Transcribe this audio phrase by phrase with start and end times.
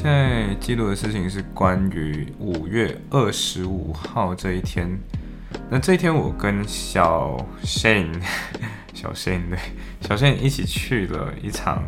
[0.00, 4.96] 现在记录的事情是关于五月二十五号这一天。
[5.68, 8.22] 那这一天，我跟小 Shane、
[8.94, 9.58] 小 Shane 对
[10.02, 11.82] 小 Shane 一起去了一场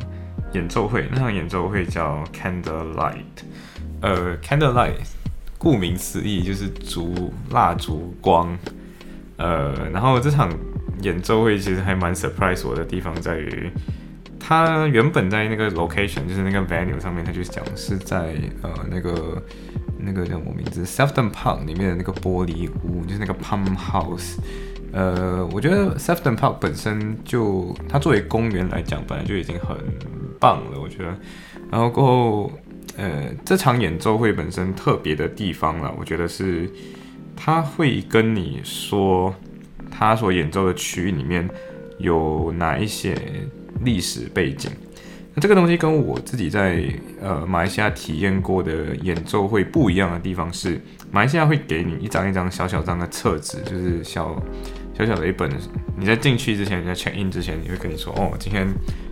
[0.55, 1.07] 演奏会。
[1.12, 3.45] 那场演奏会叫 Candlelight。
[4.01, 4.97] 呃，Candlelight
[5.56, 8.59] 顾名思义就是烛蜡烛光。
[9.37, 10.53] 呃，然后这场
[11.03, 13.70] 演奏会其实还蛮 surprise 我的地方在于。
[14.41, 19.41] 他原本在那个 location，就是那个 venue 上面，他就讲是在呃那个
[19.98, 24.39] 那个叫什么名字 s e f t o n Park 里面的那个玻璃屋，就是那个 Palm House。
[24.92, 29.77] 呃，我觉得 s e f t o n Park 本身就它作为公园来讲，本来就已经很
[30.41, 31.14] 棒了，我觉得。
[31.70, 32.53] 然后过后，
[32.97, 36.69] 呃，这场演奏会本身特别的地方了，我觉得是
[37.36, 39.33] 他会跟你说
[39.91, 41.48] 他所演奏的曲里面
[41.98, 43.14] 有哪一些。
[43.85, 44.71] 历史背景，
[45.35, 46.85] 那这个东西跟我自己在
[47.21, 54.43] 呃马来西亚体验过的演奏会不一样的地方是，马来西亚会给你一张一张小小张的册子，就是小
[54.93, 55.51] 小小的一本。
[55.97, 58.67] 你在进去之前，你在 check in 之前，你会跟你说，哦，今天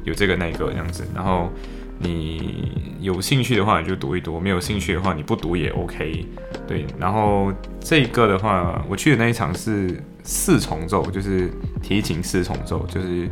[0.05, 1.05] 有这个那个这样子。
[1.15, 1.51] 然后
[1.99, 6.27] 你有兴趣的话，你就读一读；没有兴趣的话，你不读也 OK。
[6.67, 13.29] 对，然后这个的话，我去的那一场是四重奏，就是提琴四重奏，就是。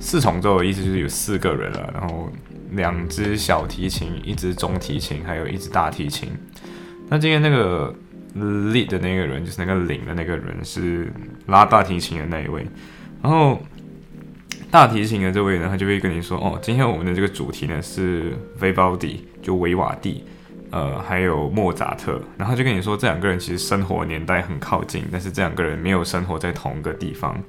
[0.00, 2.30] 四重奏的意思就是有四个人了，然后
[2.70, 6.30] 两只小提琴，一只中提琴，还有一只大提琴。
[7.08, 7.94] 那今天那个
[8.36, 11.12] lead 的那个人，就是那个领的那个人，是
[11.46, 12.66] 拉大提琴的那一位。
[13.22, 13.60] 然后
[14.70, 20.22] 大提琴的这位呢，他就会跟你说：“哦，今天我们的这个主题呢是维瓦蒂，就维瓦蒂，
[20.70, 27.42] 呃，还有莫扎特。”然后就跟你说，这两个人其实生活年代很靠近，但是这两个人没有生活在同一个地方。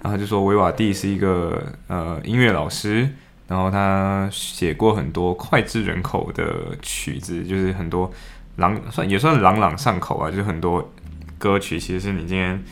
[0.00, 3.08] 然后就说维瓦蒂是一个呃音乐老师，
[3.48, 8.08] 然后他写过很多脍炙人口的曲子，就是很多
[8.56, 10.88] 朗算也算朗朗上口啊，就是很多
[11.36, 12.62] 歌曲其实是你今天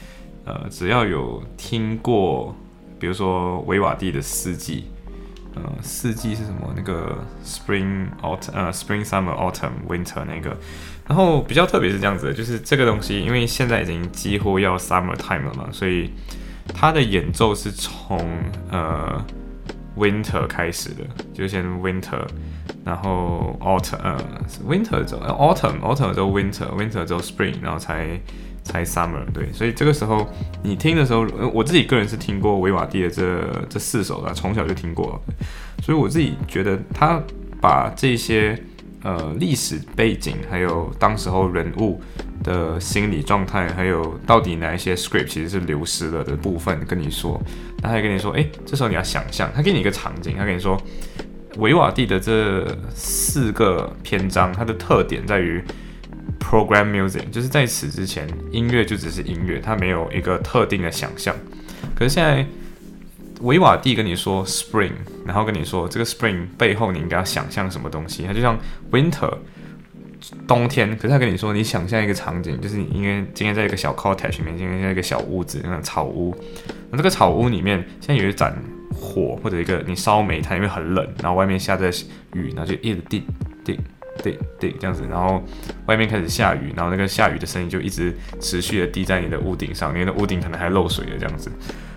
[0.44, 2.54] 呃只要有听过，
[3.00, 4.84] 比如说维瓦蒂的四季，
[5.56, 6.72] 呃四季是什么？
[6.76, 10.56] 那个 spring autumn 呃 spring summer autumn winter 那个，
[11.08, 16.10] 然后比较特别是这样子的，就是这个东西，因为现在已经几乎要 summer time 了嘛，所以。
[16.74, 18.18] 他的演奏是从
[18.70, 19.24] 呃
[19.96, 22.20] winter 开始的，就先 winter，
[22.84, 24.18] 然后 autumn，呃
[24.68, 28.20] winter 之后 autumn，autumn 之后 winter，winter 之后 spring，然后才
[28.62, 30.28] 才 summer，对，所以这个时候
[30.62, 35.20] 你听的时候，我自己个人是听过维瓦蒂的这这四首的，从小就听过，
[35.82, 37.22] 所以我自己觉得他
[37.60, 38.60] 把这些。
[39.02, 42.02] 呃，历史背景，还有当时候人物
[42.46, 47.38] 的心理状态，还有到底哪一些 script 其实是流失了的部分，跟你说，
[47.82, 50.80] 他还跟你说，哎，这时候你要想象，他给你一个场景，他跟你说，
[51.58, 52.64] 维瓦蒂的这
[52.94, 55.62] 四个篇章，它的特点在于
[56.38, 61.34] program music，就是在此之前，音乐就只是音乐，它没有一个特定的想象，
[61.94, 62.46] 可是现在。
[63.42, 64.92] 维瓦蒂跟你说 spring，
[65.26, 68.24] 然后跟你说这个 spring 背后你应该要想象什么东西？
[68.26, 68.58] 它就像
[68.90, 69.30] winter
[70.46, 76.34] 冬天，可是他跟你说你想象一个场景，就是你应该今天在一个小 cottage 里面，今天在一个小屋子，那种草屋。
[76.90, 78.56] 那这个草屋里面现在有一盏
[78.94, 81.90] 火，或者一个你烧煤炭，因为很冷，然后外面下着
[82.34, 83.22] 雨，然后就一直滴
[83.64, 83.78] 滴
[84.22, 85.42] 滴滴这样子，然后
[85.86, 91.50] 外面开始下雨，然后那个下雨的声音就一直持续的滴在你的屋顶上，你的屋顶可能还漏水了这样子。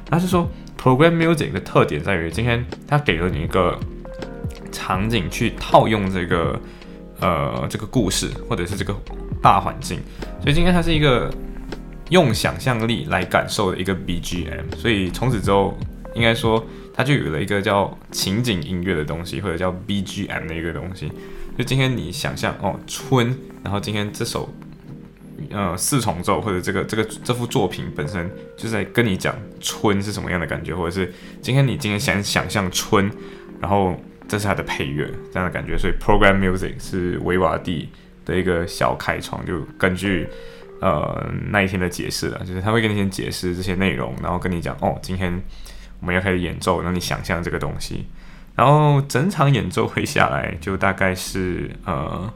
[0.10, 3.80] 他是说，program music 的特点在于，今天他给了你一个
[4.72, 6.60] 场景去套用这个
[7.20, 8.96] 呃这个故事或者是这个
[9.42, 10.00] 大环境，
[10.42, 11.34] 所以今天它是一个
[12.10, 15.78] 用想象力来感受的一个 BGM，所以从此之后
[16.16, 21.12] 应该说它就有了一个叫情景音乐的东西，或者叫 BGM 的一个东西。
[21.58, 24.48] 就今天你想象哦春，然后今天这首。
[25.52, 31.12] 呃，四重奏或者这个这个这幅作品本身就在跟你讲春是什么样的感觉，或者是
[31.42, 33.10] 今天你今天想想象春，
[33.62, 33.96] 然后
[34.30, 37.90] 这是它的配乐这样的感觉，所以 program music 是维瓦蒂
[38.24, 40.30] 的一个小开创，就根据
[40.80, 45.42] 呃那一天的解释了，就是他会跟你先解释这些内容，然后跟你讲哦，今天
[46.00, 48.06] 我们要开始演奏，让你想象这个东西，
[48.56, 52.32] 然后整场演奏会下来就大概是呃。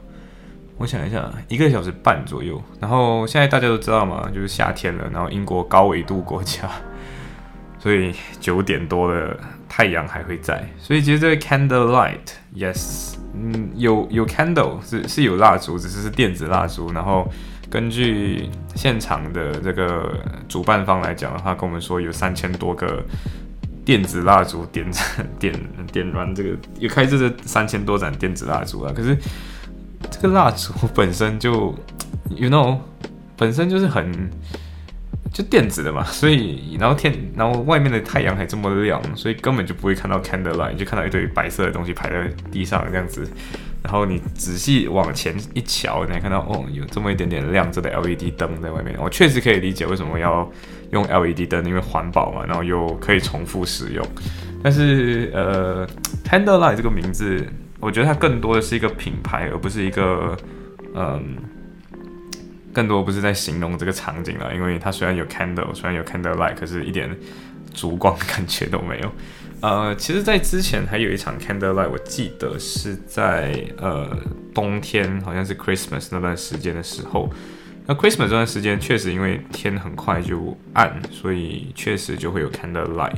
[0.76, 2.60] 我想一下，一个小时半左右。
[2.80, 6.68] 然后现在大家都知道嘛，就是夏天了，然后英国高纬度国家，
[7.78, 9.38] 所以九点多的
[9.76, 10.64] 太阳还会在。
[10.78, 16.92] 所以其实这个 candle light，yes，嗯，有有 candle 是是有蜡烛，只是是电子蜡烛。
[16.92, 17.28] 然后
[17.68, 20.14] 根据现场的这个
[20.48, 23.04] 主办方来讲的话，跟我们说有三千多个
[23.84, 24.88] 电子蜡烛点
[25.40, 25.52] 点
[25.92, 28.92] 点燃这个，有开这这三千多盏电子蜡烛啊。
[28.94, 29.18] 可是
[30.08, 31.74] 这个蜡烛本身就
[32.30, 32.78] ，you know，
[33.36, 34.30] 本身就是很
[35.34, 43.28] 就电子的嘛， 所以然后天，然后外面的太阳还这么亮，所以根本就不会看到 candle light，就看到一堆白色的东西排在地上这样子。
[43.82, 48.96] 然后你仔细往前一瞧，你还看到哦，有这么一点点亮着的 LED 灯在外面。
[48.98, 50.50] 我确实可以理解为什么要
[50.92, 54.06] 用 LED 灯，因为环保嘛，然后又可以重复使用。
[54.62, 55.86] 但是呃
[56.24, 57.44] ，candle light 这个名字。
[57.80, 60.34] 我觉得它更多的是一个品牌，而不是一个，
[60.94, 61.36] 嗯，
[62.74, 64.54] 更多不是在形容这个场景了。
[64.54, 67.08] 因为它虽然有 candle，虽然有 candle light，可是一点
[67.72, 69.12] 烛光感觉都没有。
[69.62, 74.14] 呃，其实，在之前还有一场 candle light，我记得是在呃
[74.52, 77.30] 冬天，好像是 Christmas 那段时间的时候。
[77.86, 83.16] 那 Christmas 这段时间确实因为天很快就暗，所以确实就会有 candle light，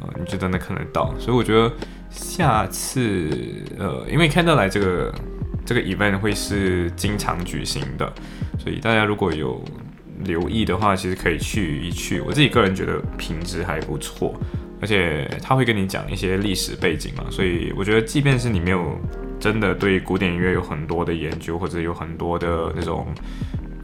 [0.00, 1.14] 呃，你就真的看得到。
[1.18, 1.70] 所以我觉得。
[2.14, 3.26] 下次，
[3.78, 5.10] 呃，因为 candle light 这个
[5.64, 8.12] 这个 event 会是经常举行的，
[8.58, 9.64] 所以大家如果有
[10.24, 12.20] 留意的话，其实可以去一去。
[12.20, 14.34] 我自己个人觉得品质还不错，
[14.80, 18.98] 而且他会跟你讲一些历史背景嘛，所以我觉得即便是你没有
[19.40, 23.06] 真的对古典音乐有很多的研究，或者有很多的那种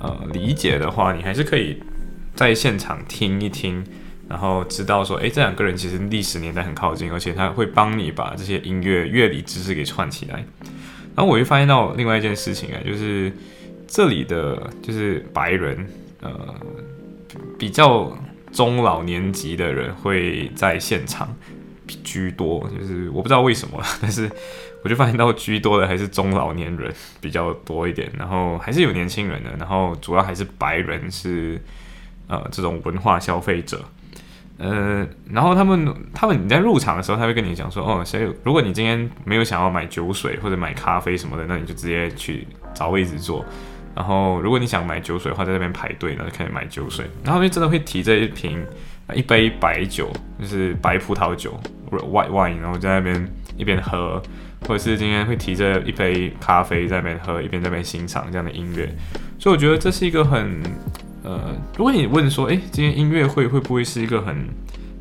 [0.01, 1.83] 呃理解的话，你还是可以
[2.35, 3.85] 在现场听一听。
[4.29, 10.45] 然后知道说，哎，这两个人其实历史年代很靠近，而且他会帮你把这些音乐乐理知识给串起来。
[11.19, 13.33] 然后我又发现到另外一件事情啊，就是
[13.89, 15.85] 这里的就是白人，
[16.21, 16.55] 呃，
[17.59, 18.17] 比较
[18.53, 21.35] 中老年级的人会在现场
[22.05, 24.31] 居多，就是我不知道为什么， 但是
[24.85, 31.61] 我就发现到居多的还是中老年人比较多一点，然后还是有年轻人的，然后主要还是白人是
[32.29, 33.85] 呃这种文化消费者。
[34.59, 42.45] 呃，然后他们他们你在入场的时候，他会跟你讲说，哦，所以如果你今天没有想要买酒水或者买咖啡什么的，那你就直接去
[42.75, 43.45] 找位置坐。
[43.95, 47.07] 然后如果你想买酒水的话，在那边排队，然后开始买酒水。
[47.23, 48.61] 然后就真的会提着一瓶
[49.15, 50.11] 一杯白酒，
[50.41, 51.59] 就是白葡萄酒
[51.93, 54.21] （white wine），然后在那边一边喝，
[54.67, 58.93] 或者是今天会提着一杯咖啡在那边喝，一边在那边欣赏这样的音乐。
[59.39, 60.61] 所以我觉得这是一个很。
[61.25, 64.47] 呃，如果你问说，哎，今天音乐会会不会是一个很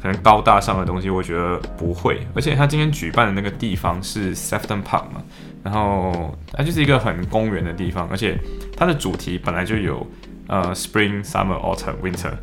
[0.02, 1.10] 可能高大上的东西？
[1.10, 2.26] 我觉得不会。
[2.34, 5.24] 而且他今天举办的那个地方是 Sefton Park 嘛，
[5.64, 8.38] 然后它就是一个很公园的地方，而且
[8.76, 10.06] 它的主题本来就有
[10.48, 12.34] 呃 Spring、Summer、Autumn、Winter，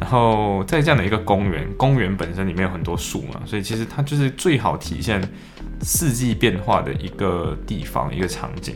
[0.00, 5.20] 然后在这样的一个公园，公园本身里面有很多树嘛，所以其实它就是最好体现
[5.82, 8.74] 四季变化的一个地方、一个场景。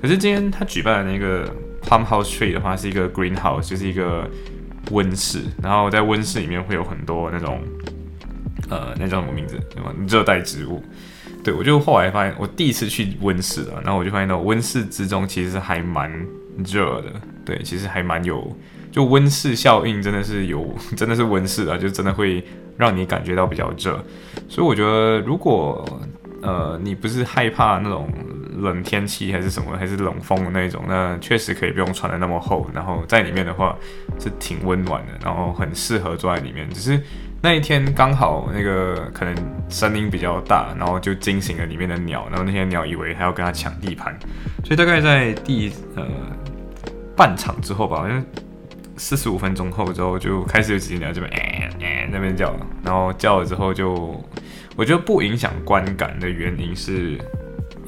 [0.00, 1.52] 可是今天他举办的那个。
[1.90, 4.30] Palm House Tree 的话是一个 greenhouse，就是一个
[4.92, 7.60] 温室，然后在温室里面会有很多那种，
[8.68, 9.58] 呃，那叫什么名字？
[9.74, 10.80] 什么热带植物？
[11.42, 16.12] 对我就后来发现，我第一次去温室了，然后我就发现到温室之中其实还蛮
[16.64, 17.08] 热的，
[17.44, 18.56] 对，其实还蛮有，
[18.92, 22.44] 就温室效应真的是有， 真的是温室啊，就真的会
[22.76, 24.00] 让你感觉到比较热，
[24.48, 25.84] 所以我觉得如果
[26.40, 28.08] 呃你不是害怕那种。
[28.60, 32.70] 冷天气还是什么，还是冷风的那种，那确实可以不用穿的那么厚。
[32.72, 33.76] 然后在里面的话
[34.18, 36.68] 是挺温暖的，然后很适合坐在里面。
[36.70, 37.00] 只是
[37.42, 39.34] 那一天刚好那个可能
[39.68, 42.28] 声音比较大，然后就惊醒了里面的鸟。
[42.28, 44.16] 然后那些鸟以为还要跟它抢地盘，
[44.62, 46.06] 所以大概在第呃
[47.16, 48.24] 半场之后吧，好像
[48.96, 52.54] 四十五分钟后之后就开始有几只鸟这边诶诶那边叫。
[52.84, 54.22] 然后叫了之后就
[54.76, 57.18] 我觉得不影响观感的原因是。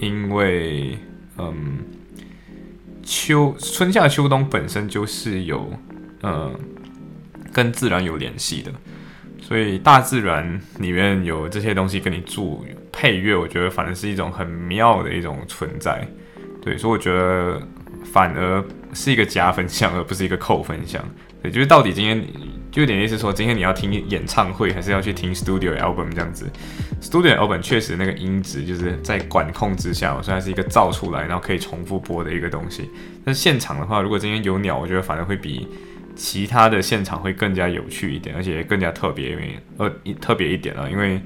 [0.02, 0.99] 因为，
[1.38, 1.78] 嗯，
[3.04, 5.73] 秋春夏秋冬本身就是有，
[6.25, 6.52] 嗯，
[7.52, 8.73] 跟自然有联系的，
[9.40, 16.04] 所以大自然里面有这些东西跟你做配乐，我觉得反而是一种很妙的一种存在。
[16.61, 17.62] 对，所以我觉得
[18.04, 21.00] 反而是一个加分项，而不是一个扣分项。
[21.40, 22.26] 对，就是到底今天。
[22.73, 26.50] 就有点意思说，今天你要听演唱会，还是要去听 studio album 这样子
[27.02, 32.88] ？studio album 确实那个音质就是在管控之下，虽然是一个造出来然后可以重复播的一个东西。
[33.26, 35.69] 但现场的话，如果今天有鸟，我觉得反而会比
[36.17, 41.21] 其他的现场会更加有趣一点，而且更加特别，因为呃特别一点啊，因为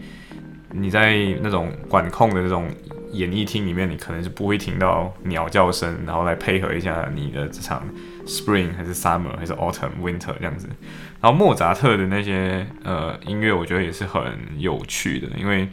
[0.73, 2.69] 你在那种管控的这种
[3.13, 7.83] 演艺厅里面，你可能是不会听到鸟叫声，然后来配合一下你的这场
[8.27, 10.69] spring 还是 summer 还是 autumn winter 这样子。
[11.21, 14.23] 然后莫扎特的那些呃音乐，我觉得也是很
[14.59, 15.69] 有趣的，因为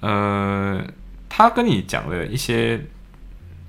[0.00, 0.82] 呃
[1.28, 2.80] 他跟你讲了一些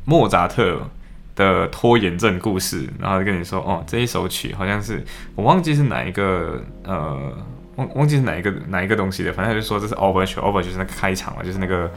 [0.06, 0.90] 莫扎特
[1.36, 5.04] 的拖延症故事，然后跟你说哦这一首曲好像是
[5.36, 7.34] 我忘记是哪一个呃
[7.76, 11.92] 忘忘记是哪一个哪一个东西的，反正他就说这是 overture，over 就是那个开场嘛，就是那个。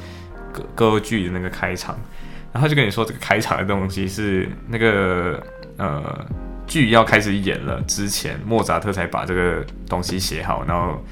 [0.54, 1.98] 歌歌剧的那个开场，
[2.52, 5.42] 然后就跟你说这个开场的东西是那个
[5.76, 6.24] 呃
[6.66, 11.04] 剧要开始演了之前，莫扎特才把这个东西写好，然后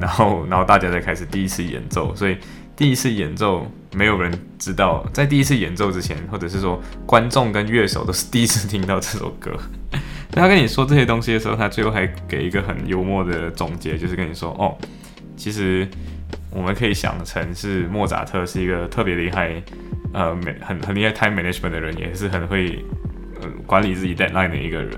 [0.00, 2.38] 然后然后大家才开始第一次演奏，所以
[2.76, 9.50] 第一次演奏没有人知道，在第一次演奏之前，或者是说观众跟乐手都是第一次听到这首歌。
[10.30, 14.76] 他跟你说这些东西的时候，他最后还给一个很幽默的总结，就是跟你说哦，
[15.36, 15.88] 其实。
[16.58, 19.62] 我们可以想成是莫扎特是一个特别厉害，
[20.12, 22.84] 呃，美很很厉害 time management 的人，也是很会
[23.40, 24.92] 呃管理自己 deadline 的一个人。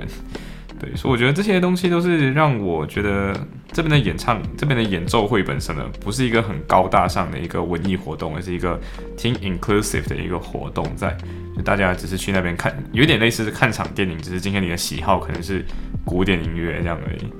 [0.79, 3.39] 对，所以我觉得这些东西都是让我觉得
[3.71, 8.81] 这边的演唱，这边的演奏会本身呢，不是一个很高大上的一个文艺活动，而是一个
[9.15, 11.15] 挺 inclusive 的一个活动，在
[11.55, 15.63] 就大家只是去那边看，有点类似看场电影，只是今天你的喜好可能是
[16.07, 17.31] 古典音乐这样而已。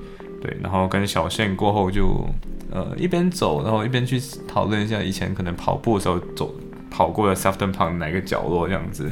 [0.41, 2.25] 对，然后跟小倩过后就。
[2.73, 6.55] 呃，一边走，然后一边去讨论一下以前可能跑步的时候走
[6.89, 9.11] 跑过的 Southern Park 哪个角落这样子。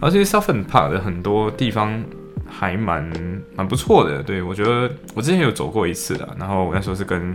[0.00, 2.02] 而且 Southern Park 的很多地方
[2.48, 3.08] 还蛮
[3.54, 7.32] 蛮不错的，对我觉得我之前有走过一次的，然后我那时候是跟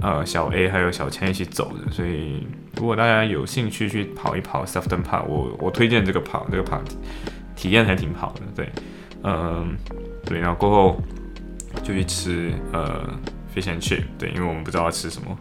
[0.00, 6.80] 呃小 A 还有小千一起走的，所以如果大家有兴趣去跑一跑 Southern Park，我我推荐这个跑这个跑
[7.56, 8.68] 体验还挺好的，对，
[9.24, 9.76] 嗯，
[10.24, 11.02] 对，然后过后
[11.82, 13.08] 就去吃呃。
[13.54, 15.38] fish and chip，对，因为我们不知道要吃什么。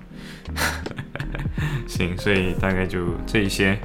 [1.88, 3.80] 行，所以大概就这一些，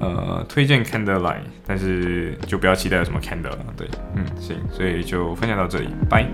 [0.00, 6.26] 呃，推荐 Candlelight，但是就不要期待有什么 Candle 了，对，嗯，行，所以就分享到这里，拜。